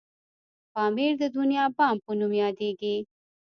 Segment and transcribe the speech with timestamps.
[0.73, 2.95] پامير د دنيا بام په نوم یادیږي.